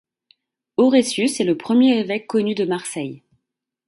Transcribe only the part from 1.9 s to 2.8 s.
évêque connu de